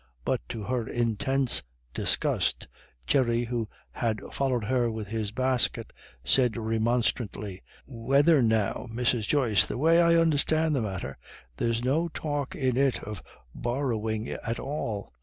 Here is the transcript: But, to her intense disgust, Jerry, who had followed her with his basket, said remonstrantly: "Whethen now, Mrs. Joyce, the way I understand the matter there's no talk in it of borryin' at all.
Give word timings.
But, 0.25 0.41
to 0.49 0.63
her 0.63 0.87
intense 0.87 1.61
disgust, 1.93 2.67
Jerry, 3.05 3.43
who 3.43 3.69
had 3.91 4.19
followed 4.33 4.63
her 4.63 4.89
with 4.89 5.07
his 5.09 5.29
basket, 5.31 5.93
said 6.23 6.57
remonstrantly: 6.57 7.61
"Whethen 7.85 8.47
now, 8.47 8.87
Mrs. 8.91 9.27
Joyce, 9.27 9.67
the 9.67 9.77
way 9.77 10.01
I 10.01 10.15
understand 10.15 10.75
the 10.75 10.81
matter 10.81 11.19
there's 11.57 11.83
no 11.83 12.07
talk 12.07 12.55
in 12.55 12.77
it 12.77 13.03
of 13.03 13.21
borryin' 13.53 14.39
at 14.43 14.59
all. 14.59 15.13